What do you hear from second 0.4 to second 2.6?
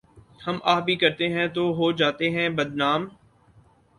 ہم آہ بھی کرتے ہیں تو ہو جاتے ہیں